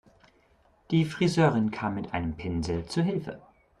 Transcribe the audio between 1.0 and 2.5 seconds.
Friseurin kam mit einem